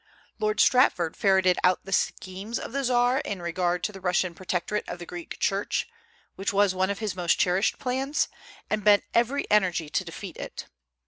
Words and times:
Lord 0.39 0.59
Stratford 0.59 1.15
ferreted 1.15 1.59
out 1.63 1.85
the 1.85 1.91
schemes 1.93 2.57
of 2.57 2.71
the 2.71 2.83
Czar 2.83 3.19
in 3.19 3.39
regard 3.39 3.83
to 3.83 3.91
the 3.91 4.01
Russian 4.01 4.33
protectorate 4.33 4.89
of 4.89 4.97
the 4.97 5.05
Greek 5.05 5.37
Church, 5.37 5.87
which 6.35 6.51
was 6.51 6.73
one 6.73 6.89
of 6.89 6.97
his 6.97 7.15
most 7.15 7.37
cherished 7.37 7.77
plans, 7.77 8.27
and 8.67 8.83
bent 8.83 9.03
every 9.13 9.45
energy 9.51 9.91
to 9.91 10.03
defeat 10.03 10.37
it. 10.37 10.65